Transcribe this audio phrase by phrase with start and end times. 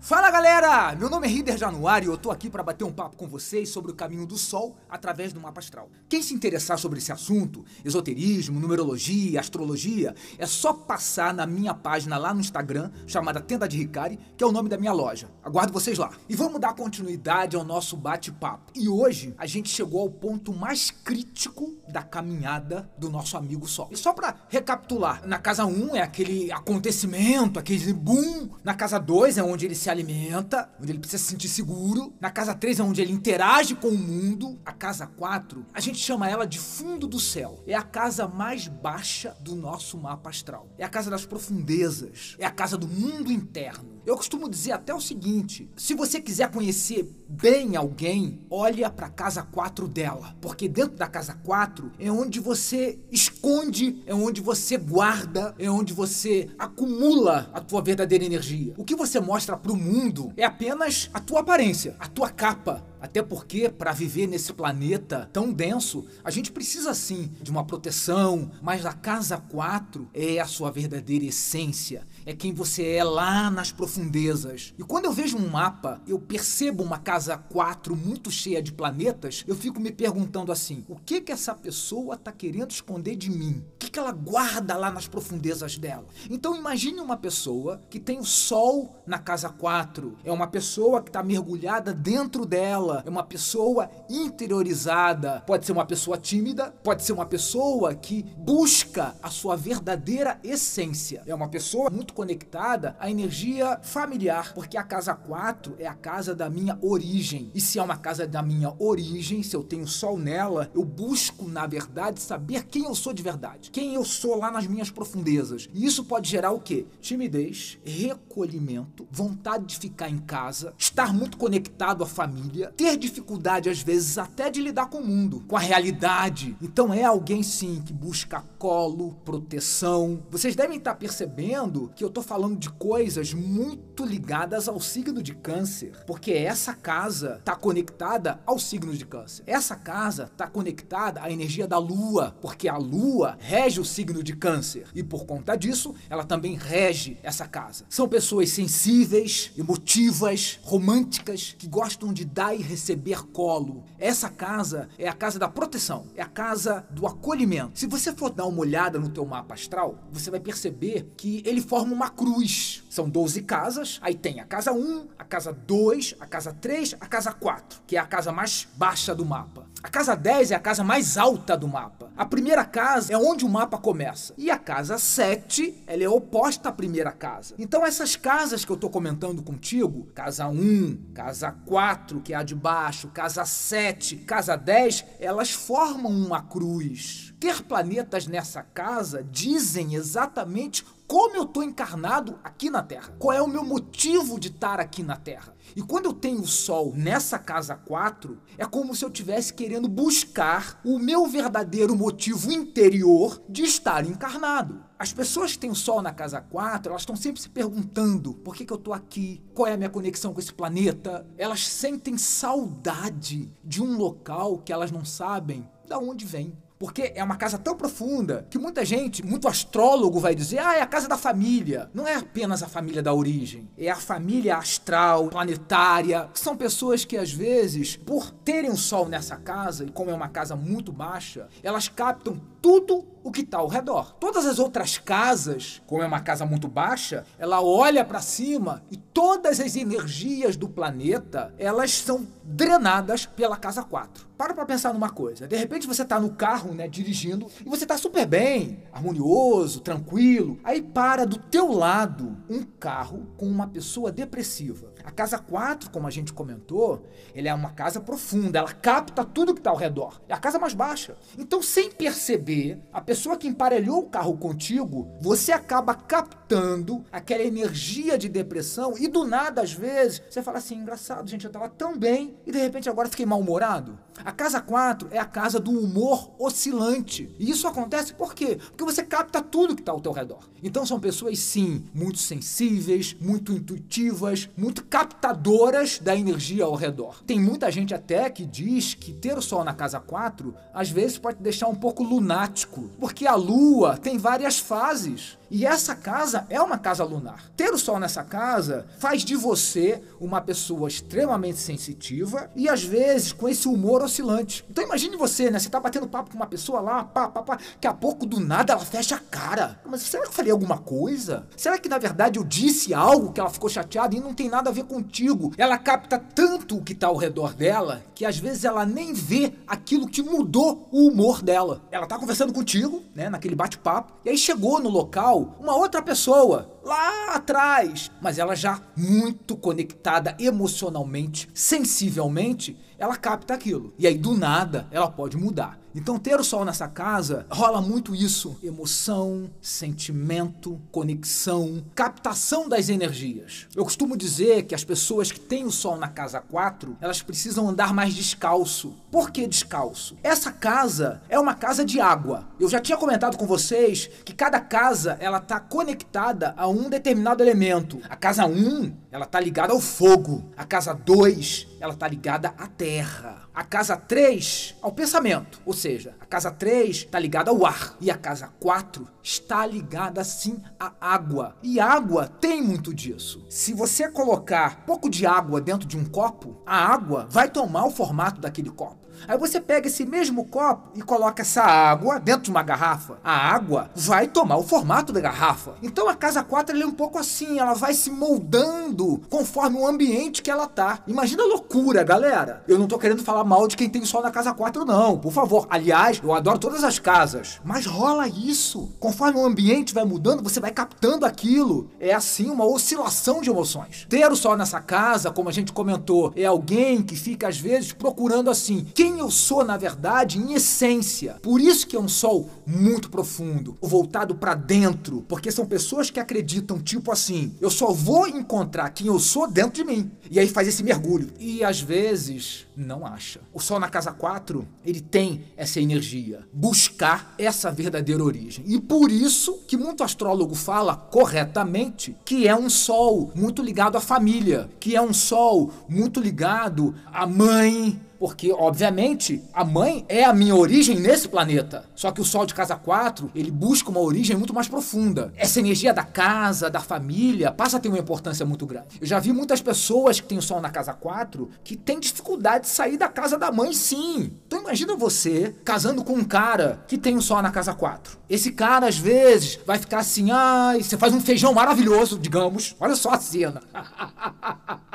[0.00, 3.16] Fala galera, meu nome é Rider Januário e eu tô aqui para bater um papo
[3.16, 5.90] com vocês sobre o caminho do Sol através do mapa astral.
[6.08, 12.16] Quem se interessar sobre esse assunto, esoterismo, numerologia, astrologia, é só passar na minha página
[12.16, 15.28] lá no Instagram, chamada Tenda de Ricari, que é o nome da minha loja.
[15.42, 16.10] Aguardo vocês lá.
[16.28, 18.72] E vamos dar continuidade ao nosso bate-papo.
[18.76, 23.88] E hoje a gente chegou ao ponto mais crítico da caminhada do nosso amigo Sol.
[23.90, 29.38] E só para recapitular, na casa 1 é aquele acontecimento, aquele boom, na casa 2
[29.38, 32.12] é onde ele se se alimenta, onde ele precisa se sentir seguro.
[32.20, 34.58] Na casa 3 é onde ele interage com o mundo.
[34.64, 37.62] A casa 4, a gente chama ela de fundo do céu.
[37.66, 40.68] É a casa mais baixa do nosso mapa astral.
[40.76, 42.36] É a casa das profundezas.
[42.38, 43.97] É a casa do mundo interno.
[44.06, 49.10] Eu costumo dizer até o seguinte: se você quiser conhecer bem alguém, olha para a
[49.10, 54.76] casa 4 dela, porque dentro da casa 4 é onde você esconde, é onde você
[54.76, 58.74] guarda, é onde você acumula a tua verdadeira energia.
[58.76, 62.84] O que você mostra para o mundo é apenas a tua aparência, a tua capa,
[63.00, 68.50] até porque, para viver nesse planeta tão denso, a gente precisa sim de uma proteção,
[68.60, 73.72] mas a casa 4 é a sua verdadeira essência, é quem você é lá nas
[73.72, 74.74] profundezas.
[74.78, 79.44] E quando eu vejo um mapa, eu percebo uma casa 4 muito cheia de planetas,
[79.48, 83.64] eu fico me perguntando assim: o que que essa pessoa está querendo esconder de mim?
[83.74, 86.04] O que, que ela guarda lá nas profundezas dela?
[86.28, 91.08] Então imagine uma pessoa que tem o Sol na casa 4, é uma pessoa que
[91.08, 95.42] está mergulhada dentro dela é uma pessoa interiorizada.
[95.46, 101.22] Pode ser uma pessoa tímida, pode ser uma pessoa que busca a sua verdadeira essência.
[101.26, 106.34] É uma pessoa muito conectada à energia familiar, porque a casa 4 é a casa
[106.34, 107.48] da minha origem.
[107.54, 111.46] E se é uma casa da minha origem, se eu tenho sol nela, eu busco,
[111.46, 113.70] na verdade, saber quem eu sou de verdade.
[113.70, 115.68] Quem eu sou lá nas minhas profundezas.
[115.72, 116.86] E isso pode gerar o quê?
[117.00, 123.80] Timidez, recolhimento, vontade de ficar em casa, estar muito conectado à família, ter dificuldade às
[123.80, 126.56] vezes até de lidar com o mundo, com a realidade.
[126.60, 130.20] Então é alguém sim que busca colo, proteção.
[130.32, 135.34] Vocês devem estar percebendo que eu estou falando de coisas muito ligadas ao signo de
[135.34, 139.42] câncer, porque essa casa está conectada ao signo de câncer.
[139.46, 144.34] Essa casa está conectada à energia da lua, porque a lua rege o signo de
[144.36, 147.84] câncer e por conta disso ela também rege essa casa.
[147.88, 153.84] São pessoas sensíveis, emotivas, românticas, que gostam de dar e receber colo.
[153.98, 157.78] Essa casa é a casa da proteção, é a casa do acolhimento.
[157.78, 161.60] Se você for dar uma olhada no teu mapa astral, você vai perceber que ele
[161.60, 162.82] forma uma cruz.
[162.90, 167.06] São 12 casas, aí tem a casa 1, a casa 2, a casa 3, a
[167.06, 169.66] casa 4, que é a casa mais baixa do mapa.
[169.80, 172.10] A casa 10 é a casa mais alta do mapa.
[172.16, 174.34] A primeira casa é onde o mapa começa.
[174.36, 177.54] E a casa 7, ela é oposta à primeira casa.
[177.58, 182.42] Então essas casas que eu estou comentando contigo, casa 1, casa 4, que é a
[182.42, 187.27] de baixo, casa 7, casa 10, elas formam uma cruz.
[187.40, 193.14] Ter planetas nessa casa dizem exatamente como eu estou encarnado aqui na Terra.
[193.16, 195.54] Qual é o meu motivo de estar aqui na Terra?
[195.76, 199.88] E quando eu tenho o Sol nessa casa 4, é como se eu estivesse querendo
[199.88, 204.84] buscar o meu verdadeiro motivo interior de estar encarnado.
[204.98, 208.56] As pessoas que têm o Sol na casa 4, elas estão sempre se perguntando por
[208.56, 211.24] que, que eu estou aqui, qual é a minha conexão com esse planeta.
[211.38, 216.52] Elas sentem saudade de um local que elas não sabem da onde vem.
[216.78, 220.80] Porque é uma casa tão profunda que muita gente, muito astrólogo vai dizer, ah, é
[220.80, 221.90] a casa da família.
[221.92, 226.28] Não é apenas a família da origem, é a família astral, planetária.
[226.34, 230.28] São pessoas que às vezes, por terem o sol nessa casa, e como é uma
[230.28, 234.14] casa muito baixa, elas captam tudo o que está ao redor.
[234.14, 238.96] Todas as outras casas, como é uma casa muito baixa, ela olha para cima e
[238.96, 244.26] todas as energias do planeta, elas são drenadas pela casa 4.
[244.38, 245.46] Para para pensar numa coisa.
[245.46, 250.58] De repente você está no carro, né, dirigindo, e você está super bem, harmonioso, tranquilo.
[250.64, 254.92] Aí para do teu lado um carro com uma pessoa depressiva.
[255.08, 257.02] A casa 4, como a gente comentou,
[257.34, 260.20] ele é uma casa profunda, ela capta tudo que está ao redor.
[260.28, 261.16] É a casa mais baixa.
[261.38, 268.18] Então, sem perceber, a pessoa que emparelhou o carro contigo, você acaba captando aquela energia
[268.18, 271.96] de depressão e do nada, às vezes, você fala assim: engraçado, gente, eu estava tão
[271.96, 273.98] bem e de repente agora fiquei mal-humorado.
[274.24, 277.34] A casa 4 é a casa do humor oscilante.
[277.38, 278.56] E isso acontece por quê?
[278.56, 280.50] Porque você capta tudo que está ao teu redor.
[280.62, 287.22] Então, são pessoas, sim, muito sensíveis, muito intuitivas, muito captadoras da energia ao redor.
[287.24, 291.16] Tem muita gente até que diz que ter o Sol na casa 4 às vezes
[291.18, 295.38] pode deixar um pouco lunático, porque a Lua tem várias fases.
[295.50, 297.50] E essa casa é uma casa lunar.
[297.56, 303.32] Ter o Sol nessa casa faz de você uma pessoa extremamente sensitiva e às vezes
[303.32, 304.64] com esse humor oscilante.
[304.68, 305.58] Então imagine você, né?
[305.58, 308.40] Você tá batendo papo com uma pessoa lá, pá, pá, pá, que a pouco do
[308.40, 309.80] nada ela fecha a cara.
[309.86, 311.46] Mas será que eu falei alguma coisa?
[311.56, 314.68] Será que na verdade eu disse algo que ela ficou chateada e não tem nada
[314.68, 315.52] a ver contigo?
[315.56, 319.52] Ela capta tanto o que tá ao redor dela que às vezes ela nem vê
[319.66, 321.82] aquilo que mudou o humor dela.
[321.90, 326.78] Ela tá conversando contigo, né, naquele bate-papo, e aí chegou no local uma outra pessoa
[326.84, 333.92] lá atrás, mas ela já muito conectada emocionalmente, sensivelmente, ela capta aquilo.
[333.98, 335.78] E aí do nada ela pode mudar.
[335.98, 343.66] Então ter o sol nessa casa rola muito isso, emoção, sentimento, conexão, captação das energias.
[343.74, 347.68] Eu costumo dizer que as pessoas que têm o sol na casa 4, elas precisam
[347.68, 348.94] andar mais descalço.
[349.10, 350.16] Por que descalço?
[350.22, 352.46] Essa casa é uma casa de água.
[352.60, 357.42] Eu já tinha comentado com vocês que cada casa ela tá conectada a um determinado
[357.42, 357.98] elemento.
[358.08, 360.44] A casa 1, ela tá ligada ao fogo.
[360.56, 363.48] A casa 2, ela tá ligada à terra.
[363.52, 365.87] A casa 3 ao pensamento, ou seja,
[366.20, 370.92] a casa 3 está ligada ao ar e a casa 4 está ligada sim à
[371.00, 371.56] água.
[371.62, 373.44] E água tem muito disso.
[373.48, 377.90] Se você colocar pouco de água dentro de um copo, a água vai tomar o
[377.90, 378.97] formato daquele copo.
[379.26, 383.18] Aí você pega esse mesmo copo e coloca essa água dentro de uma garrafa.
[383.24, 385.74] A água vai tomar o formato da garrafa.
[385.82, 390.42] Então a casa 4 é um pouco assim, ela vai se moldando conforme o ambiente
[390.42, 391.00] que ela tá.
[391.06, 392.62] Imagina a loucura, galera.
[392.68, 395.32] Eu não tô querendo falar mal de quem tem sol na casa 4 não, por
[395.32, 395.66] favor.
[395.70, 398.90] Aliás, eu adoro todas as casas, mas rola isso.
[399.00, 401.90] Conforme o ambiente vai mudando, você vai captando aquilo.
[401.98, 404.06] É assim uma oscilação de emoções.
[404.08, 407.92] Ter o sol nessa casa, como a gente comentou, é alguém que fica às vezes
[407.92, 411.38] procurando assim, quem quem eu sou na verdade em essência.
[411.42, 416.20] Por isso que é um sol muito profundo, voltado para dentro, porque são pessoas que
[416.20, 420.10] acreditam tipo assim, eu só vou encontrar quem eu sou dentro de mim.
[420.30, 421.30] E aí faz esse mergulho.
[421.38, 423.40] E às vezes não acha.
[423.52, 428.62] O sol na casa 4, ele tem essa energia, buscar essa verdadeira origem.
[428.68, 434.00] E por isso que muito astrólogo fala corretamente que é um sol muito ligado à
[434.00, 440.32] família, que é um sol muito ligado à mãe, porque, obviamente, a mãe é a
[440.32, 441.84] minha origem nesse planeta.
[441.94, 445.32] Só que o Sol de casa 4, ele busca uma origem muito mais profunda.
[445.36, 448.98] Essa energia da casa, da família, passa a ter uma importância muito grande.
[449.00, 452.64] Eu já vi muitas pessoas que têm o Sol na casa 4 que têm dificuldade
[452.64, 454.32] de sair da casa da mãe, sim.
[454.46, 458.18] Então imagina você casando com um cara que tem o Sol na casa 4.
[458.28, 462.74] Esse cara, às vezes, vai ficar assim, ai, você faz um feijão maravilhoso, digamos.
[462.80, 463.60] Olha só a cena.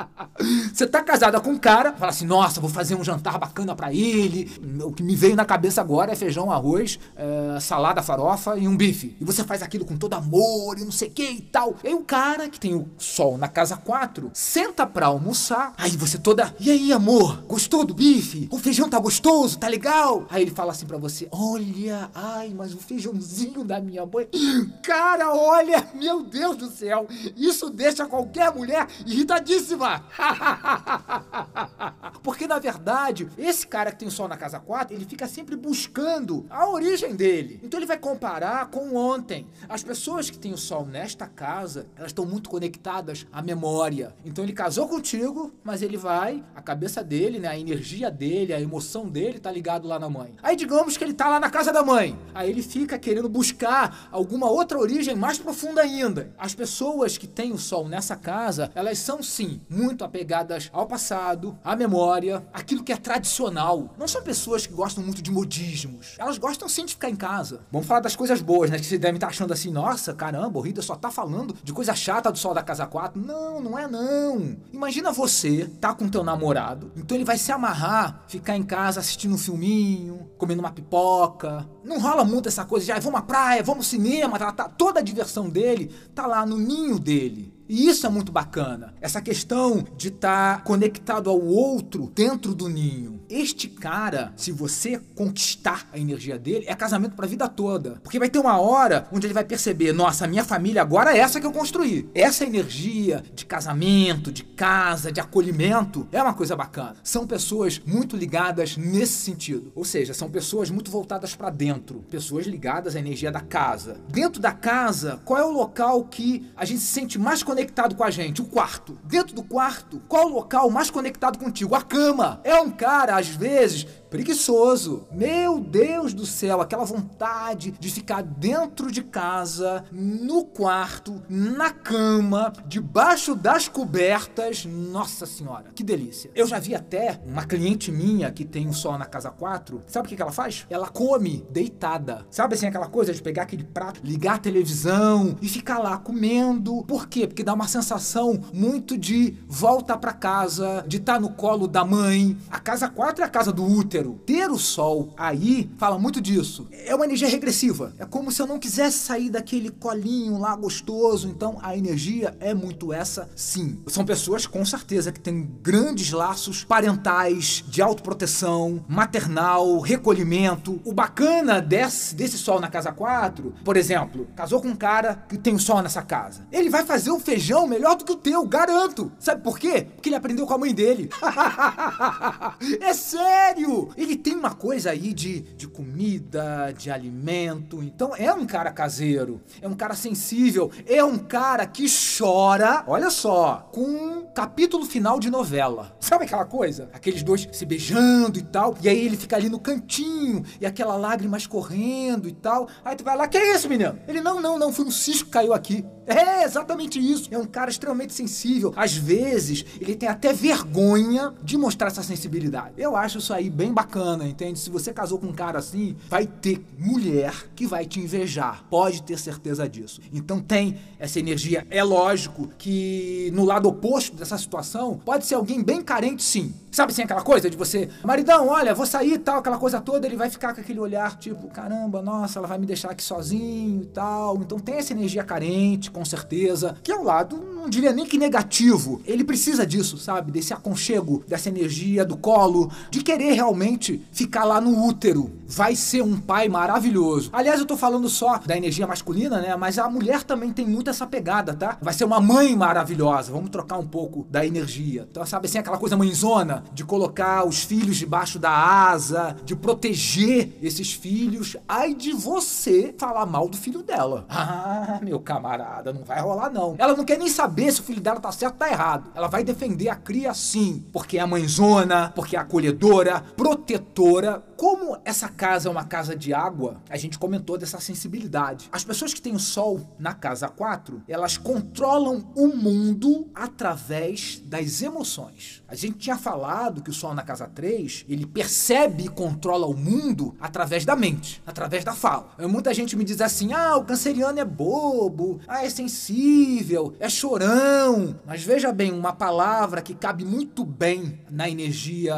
[0.72, 3.92] Você tá casada com um cara, fala assim, nossa, vou fazer um jantar bacana para
[3.92, 4.50] ele.
[4.82, 8.76] O que me veio na cabeça agora é feijão, arroz, é, salada, farofa e um
[8.76, 9.16] bife.
[9.20, 11.76] E você faz aquilo com todo amor e não sei o que e tal.
[11.82, 15.74] E aí o cara que tem o sol na casa 4 senta pra almoçar.
[15.76, 18.48] Aí você toda, e aí amor, gostou do bife?
[18.50, 20.26] O feijão tá gostoso, tá legal?
[20.30, 24.28] Aí ele fala assim para você, olha, ai, mas o feijãozinho da minha mãe.
[24.82, 27.06] Cara, olha, meu Deus do céu,
[27.36, 30.04] isso deixa qualquer mulher irritadíssima.
[32.22, 33.03] Porque na verdade,
[33.36, 37.14] esse cara que tem o sol na casa 4, ele fica sempre buscando a origem
[37.14, 37.60] dele.
[37.62, 39.46] Então ele vai comparar com ontem.
[39.68, 44.14] As pessoas que têm o sol nesta casa, elas estão muito conectadas à memória.
[44.24, 48.60] Então ele casou contigo, mas ele vai, a cabeça dele, né, a energia dele, a
[48.60, 50.34] emoção dele tá ligado lá na mãe.
[50.42, 52.18] Aí digamos que ele tá lá na casa da mãe.
[52.34, 56.32] Aí ele fica querendo buscar alguma outra origem mais profunda ainda.
[56.38, 61.58] As pessoas que têm o sol nessa casa, elas são sim muito apegadas ao passado,
[61.62, 63.94] à memória, aquilo que é tradicional.
[63.98, 66.14] Não são pessoas que gostam muito de modismos.
[66.18, 67.60] Elas gostam sim de ficar em casa.
[67.70, 68.78] Vamos falar das coisas boas, né?
[68.78, 71.94] Que você deve estar achando assim, nossa, caramba, o Rida só tá falando de coisa
[71.94, 73.20] chata do sol da casa 4.
[73.20, 74.56] Não, não é não.
[74.72, 79.34] Imagina você tá com teu namorado, então ele vai se amarrar, ficar em casa assistindo
[79.34, 81.68] um filminho, comendo uma pipoca.
[81.82, 84.68] Não rola muito essa coisa de, ah, vamos à praia, vamos ao cinema, tá, tá,
[84.68, 87.53] toda a diversão dele tá lá no ninho dele.
[87.68, 88.94] E isso é muito bacana.
[89.00, 93.20] Essa questão de estar tá conectado ao outro dentro do ninho.
[93.28, 97.98] Este cara, se você conquistar a energia dele, é casamento para a vida toda.
[98.02, 101.40] Porque vai ter uma hora onde ele vai perceber: nossa, minha família agora é essa
[101.40, 102.08] que eu construí.
[102.14, 106.96] Essa energia de casamento, de casa, de acolhimento é uma coisa bacana.
[107.02, 109.72] São pessoas muito ligadas nesse sentido.
[109.74, 112.04] Ou seja, são pessoas muito voltadas para dentro.
[112.10, 113.96] Pessoas ligadas à energia da casa.
[114.08, 117.53] Dentro da casa, qual é o local que a gente se sente mais conectado?
[117.54, 118.42] Conectado com a gente?
[118.42, 118.98] O quarto.
[119.04, 121.76] Dentro do quarto, qual o local mais conectado contigo?
[121.76, 122.40] A cama.
[122.42, 125.08] É um cara, às vezes, preguiçoso.
[125.10, 132.52] Meu Deus do céu, aquela vontade de ficar dentro de casa, no quarto, na cama,
[132.64, 134.66] debaixo das cobertas.
[134.66, 136.30] Nossa senhora, que delícia.
[136.32, 139.82] Eu já vi até uma cliente minha que tem um sol na casa 4.
[139.88, 140.64] Sabe o que, que ela faz?
[140.70, 142.24] Ela come deitada.
[142.30, 146.84] Sabe assim aquela coisa de pegar aquele prato, ligar a televisão e ficar lá comendo.
[146.84, 147.26] Por quê?
[147.26, 151.84] Porque dá uma sensação muito de volta para casa, de estar tá no colo da
[151.84, 152.38] mãe.
[152.48, 156.68] A casa 4 é a casa do útero ter o Sol aí fala muito disso.
[156.70, 157.92] É uma energia regressiva.
[157.98, 161.28] É como se eu não quisesse sair daquele colinho lá gostoso.
[161.28, 163.78] Então a energia é muito essa, sim.
[163.86, 170.80] São pessoas com certeza que têm grandes laços parentais, de autoproteção, maternal, recolhimento.
[170.84, 175.38] O bacana desse, desse Sol na casa 4, por exemplo, casou com um cara que
[175.38, 176.46] tem o Sol nessa casa.
[176.52, 179.10] Ele vai fazer um feijão melhor do que o teu, garanto.
[179.18, 179.86] Sabe por quê?
[179.94, 181.08] Porque ele aprendeu com a mãe dele.
[182.80, 183.90] é sério!
[183.96, 187.82] Ele tem uma coisa aí de, de comida, de alimento.
[187.82, 193.10] Então é um cara caseiro, é um cara sensível, é um cara que chora, olha
[193.10, 195.96] só, com um capítulo final de novela.
[196.00, 196.88] Sabe aquela coisa?
[196.92, 200.96] Aqueles dois se beijando e tal, e aí ele fica ali no cantinho, e aquela
[200.96, 202.68] lágrima escorrendo e tal.
[202.84, 203.98] Aí tu vai lá, que é isso, menino?
[204.06, 205.84] Ele, não, não, não, foi um cisco que caiu aqui.
[206.06, 207.28] É exatamente isso.
[207.30, 208.72] É um cara extremamente sensível.
[208.76, 212.74] Às vezes, ele tem até vergonha de mostrar essa sensibilidade.
[212.76, 214.58] Eu acho isso aí bem bacana, entende?
[214.58, 218.64] Se você casou com um cara assim, vai ter mulher que vai te invejar.
[218.70, 220.00] Pode ter certeza disso.
[220.12, 221.66] Então tem essa energia.
[221.70, 226.54] É lógico que no lado oposto dessa situação, pode ser alguém bem carente, sim.
[226.70, 230.06] Sabe assim, aquela coisa de você, maridão, olha, vou sair e tal, aquela coisa toda,
[230.06, 233.82] ele vai ficar com aquele olhar tipo, caramba, nossa, ela vai me deixar aqui sozinho
[233.82, 234.36] e tal.
[234.38, 238.18] Então tem essa energia carente, com certeza, que é um lado, não diria nem que
[238.18, 239.00] negativo.
[239.04, 240.32] Ele precisa disso, sabe?
[240.32, 243.63] Desse aconchego, dessa energia do colo, de querer realmente
[244.12, 245.30] ficar lá no útero.
[245.46, 247.30] Vai ser um pai maravilhoso.
[247.32, 249.54] Aliás, eu tô falando só da energia masculina, né?
[249.56, 251.78] Mas a mulher também tem muito essa pegada, tá?
[251.80, 253.32] Vai ser uma mãe maravilhosa.
[253.32, 255.06] Vamos trocar um pouco da energia.
[255.10, 260.56] Então, sabe assim, aquela coisa mãezona de colocar os filhos debaixo da asa, de proteger
[260.62, 261.56] esses filhos.
[261.68, 264.26] Ai de você falar mal do filho dela.
[264.54, 266.74] Ah, meu camarada, não vai rolar não.
[266.78, 269.10] Ela não quer nem saber se o filho dela tá certo ou tá errado.
[269.14, 274.42] Ela vai defender a cria sim, porque é mãezona, porque é acolhedora, protetora.
[274.56, 278.68] Como essa casa é uma casa de água, a gente comentou dessa sensibilidade.
[278.72, 284.82] As pessoas que têm o sol na casa 4, elas controlam o mundo através das
[284.82, 285.62] emoções.
[285.68, 289.74] A gente tinha falado que o Sol na casa 3, ele percebe e controla o
[289.74, 292.28] mundo através da mente, através da fala.
[292.38, 298.14] Muita gente me diz assim: ah, o canceriano é bobo, ah, é sensível, é chorão.
[298.24, 302.14] Mas veja bem, uma palavra que cabe muito bem na energia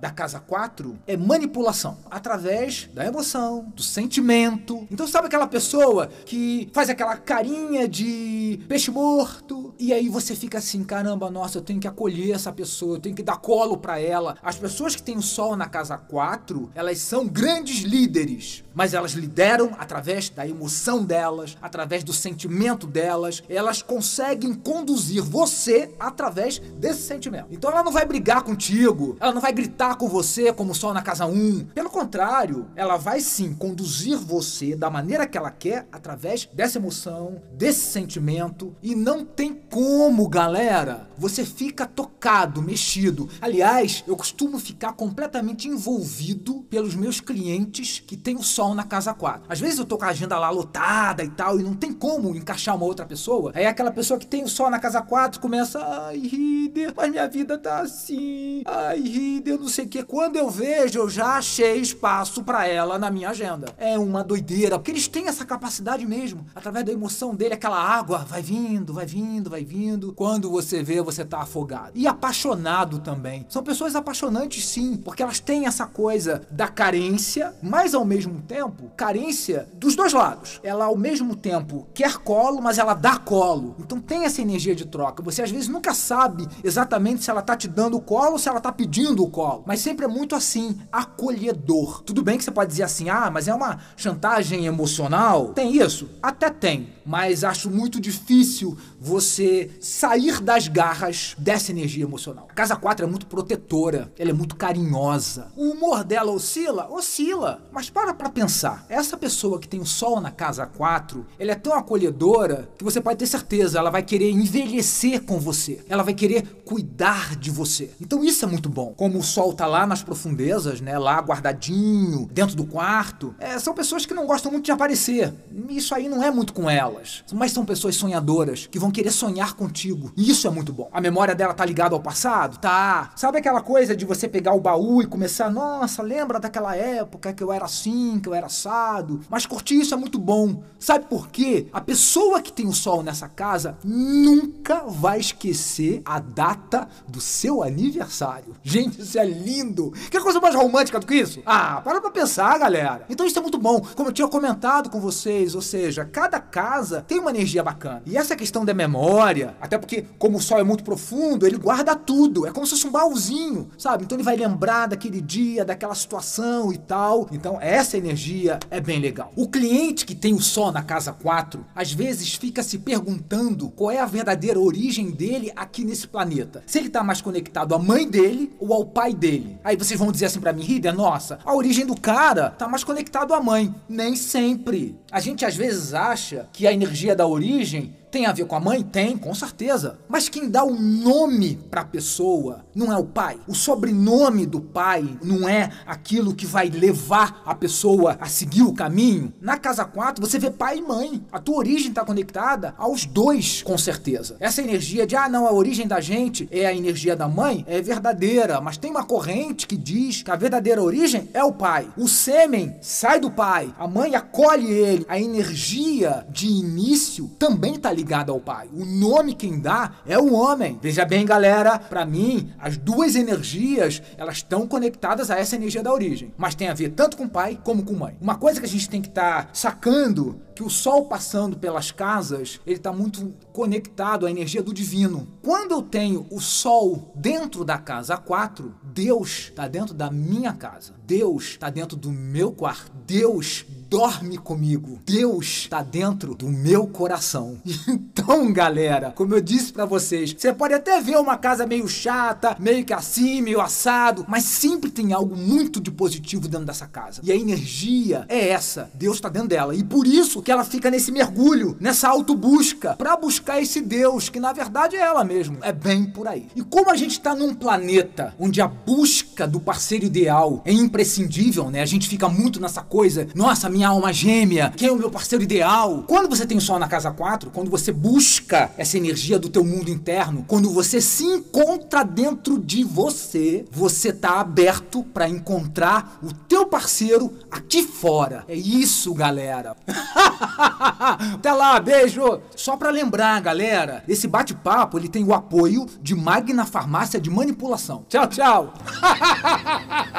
[0.00, 0.69] da casa 4
[1.06, 4.86] é manipulação, através da emoção, do sentimento.
[4.90, 10.58] Então, sabe aquela pessoa que faz aquela carinha de peixe morto e aí você fica
[10.58, 13.98] assim: caramba, nossa, eu tenho que acolher essa pessoa eu tenho que dar colo para
[14.00, 14.36] ela.
[14.42, 19.12] As pessoas que têm o sol na casa 4, elas são grandes líderes, mas elas
[19.12, 23.42] lideram através da emoção delas, através do sentimento delas.
[23.48, 27.48] Elas conseguem conduzir você através desse sentimento.
[27.50, 31.02] Então ela não vai brigar contigo, ela não vai gritar com você como sol na
[31.02, 31.66] casa 1.
[31.74, 37.42] Pelo contrário, ela vai sim conduzir você da maneira que ela quer através dessa emoção,
[37.52, 41.08] desse sentimento e não tem como, galera.
[41.16, 43.28] Você fica tocado, mexido.
[43.40, 49.14] Aliás, eu costumo ficar completamente envolvido pelos meus clientes que têm o sol na casa
[49.14, 49.44] 4.
[49.48, 52.34] Às vezes eu tô com a agenda lá lotada e tal, e não tem como
[52.34, 53.52] encaixar uma outra pessoa.
[53.54, 57.28] Aí aquela pessoa que tem o sol na casa 4 começa, ai, Rider, mas minha
[57.28, 58.62] vida tá assim.
[58.64, 60.02] Ai, Rider, não sei o que.
[60.02, 63.68] Quando eu vejo, eu já achei espaço para ela na minha agenda.
[63.76, 66.46] É uma doideira, porque eles têm essa capacidade mesmo.
[66.54, 70.12] Através da emoção dele, aquela água vai vindo, vai vindo, vai vindo.
[70.14, 71.92] Quando você vê, você tá afogado.
[71.94, 73.44] E apaixonado apaixonado também.
[73.48, 78.90] São pessoas apaixonantes sim, porque elas têm essa coisa da carência, mas ao mesmo tempo,
[78.96, 80.60] carência dos dois lados.
[80.62, 83.74] Ela ao mesmo tempo quer colo, mas ela dá colo.
[83.78, 85.22] Então tem essa energia de troca.
[85.22, 88.48] Você às vezes nunca sabe exatamente se ela tá te dando o colo ou se
[88.48, 92.02] ela tá pedindo o colo, mas sempre é muito assim, acolhedor.
[92.02, 95.48] Tudo bem que você pode dizer assim: "Ah, mas é uma chantagem emocional".
[95.48, 96.08] Tem isso?
[96.22, 99.49] Até tem, mas acho muito difícil você
[99.80, 102.48] sair das garras dessa energia emocional.
[102.54, 105.48] Casa 4 é muito protetora, ela é muito carinhosa.
[105.56, 106.88] O humor dela oscila?
[106.90, 107.62] Oscila.
[107.72, 108.84] Mas para pra pensar.
[108.88, 113.00] Essa pessoa que tem o sol na casa 4, ela é tão acolhedora que você
[113.00, 115.84] pode ter certeza, ela vai querer envelhecer com você.
[115.88, 117.90] Ela vai querer cuidar de você.
[118.00, 118.92] Então isso é muito bom.
[118.96, 123.74] Como o sol tá lá nas profundezas, né, lá guardadinho, dentro do quarto, é, são
[123.74, 125.32] pessoas que não gostam muito de aparecer.
[125.68, 127.24] Isso aí não é muito com elas.
[127.32, 130.12] Mas são pessoas sonhadoras que vão querer sonhar contigo.
[130.16, 130.88] E isso é muito bom.
[130.92, 132.58] A memória dela tá ligada ao passado?
[132.58, 133.10] Tá.
[133.16, 137.42] Sabe aquela coisa de você pegar o baú e começar, nossa, lembra daquela época que
[137.42, 139.20] eu era assim, que eu era assado?
[139.28, 140.62] Mas curtir isso é muito bom.
[140.78, 141.68] Sabe por quê?
[141.72, 147.62] A pessoa que tem o sol nessa casa nunca vai esquecer a data do seu
[147.62, 148.54] aniversário.
[148.62, 149.92] Gente, isso é lindo.
[150.10, 151.42] Que coisa mais romântica do que isso?
[151.46, 153.04] Ah, para pra pensar, galera.
[153.08, 153.80] Então isso é muito bom.
[153.94, 158.02] Como eu tinha comentado com vocês, ou seja, cada casa tem uma energia bacana.
[158.06, 159.29] E essa questão da memória,
[159.60, 162.46] até porque como o sol é muito profundo, ele guarda tudo.
[162.46, 164.04] É como se fosse um baúzinho, sabe?
[164.04, 167.28] Então ele vai lembrar daquele dia, daquela situação e tal.
[167.32, 169.32] Então essa energia é bem legal.
[169.36, 173.90] O cliente que tem o sol na casa 4, às vezes fica se perguntando qual
[173.90, 176.62] é a verdadeira origem dele aqui nesse planeta.
[176.66, 179.58] Se ele tá mais conectado à mãe dele ou ao pai dele.
[179.62, 182.84] Aí vocês vão dizer assim para mim, Rider, nossa, a origem do cara tá mais
[182.84, 183.74] conectado à mãe.
[183.88, 184.98] Nem sempre.
[185.10, 188.60] A gente às vezes acha que a energia da origem tem a ver com a
[188.60, 188.82] mãe?
[188.82, 189.98] Tem, com certeza.
[190.08, 193.38] Mas quem dá o nome para a pessoa não é o pai.
[193.46, 198.72] O sobrenome do pai não é aquilo que vai levar a pessoa a seguir o
[198.72, 199.32] caminho.
[199.40, 201.24] Na casa 4, você vê pai e mãe.
[201.30, 204.36] A tua origem está conectada aos dois, com certeza.
[204.40, 207.80] Essa energia de, ah, não, a origem da gente é a energia da mãe, é
[207.80, 208.60] verdadeira.
[208.60, 211.88] Mas tem uma corrente que diz que a verdadeira origem é o pai.
[211.96, 215.06] O sêmen sai do pai, a mãe acolhe ele.
[215.08, 218.68] A energia de início também está ligada ao pai.
[218.72, 220.78] O nome quem dá é o homem.
[220.80, 225.92] Veja bem, galera, para mim, as duas energias, elas estão conectadas a essa energia da
[225.92, 228.16] origem, mas tem a ver tanto com pai como com mãe.
[228.20, 231.90] Uma coisa que a gente tem que estar tá sacando que o sol passando pelas
[231.90, 235.26] casas, ele está muito conectado à energia do divino.
[235.42, 240.94] Quando eu tenho o sol dentro da casa 4, Deus está dentro da minha casa.
[241.06, 242.92] Deus está dentro do meu quarto.
[243.06, 245.00] Deus dorme comigo.
[245.04, 247.58] Deus está dentro do meu coração.
[248.20, 252.54] Então, galera, como eu disse para vocês, você pode até ver uma casa meio chata,
[252.60, 257.22] meio que assim, meio assado, mas sempre tem algo muito de positivo dentro dessa casa.
[257.24, 258.90] E a energia é essa.
[258.94, 259.74] Deus está dentro dela.
[259.74, 264.38] E por isso que ela fica nesse mergulho, nessa autobusca, para buscar esse Deus, que
[264.38, 265.58] na verdade é ela mesmo.
[265.62, 266.46] É bem por aí.
[266.54, 271.70] E como a gente está num planeta onde a busca do parceiro ideal é imprescindível,
[271.70, 271.80] né?
[271.80, 275.42] A gente fica muito nessa coisa, nossa, minha alma gêmea, quem é o meu parceiro
[275.42, 276.04] ideal?
[276.06, 279.64] Quando você tem o sol na casa 4, quando você busca essa energia do teu
[279.64, 286.30] mundo interno, quando você se encontra dentro de você, você tá aberto para encontrar o
[286.30, 288.44] teu parceiro aqui fora.
[288.46, 289.74] É isso, galera.
[291.32, 292.38] Até lá, beijo.
[292.54, 298.04] Só para lembrar, galera, esse bate-papo ele tem o apoio de Magna Farmácia de Manipulação.
[298.10, 298.74] Tchau, tchau.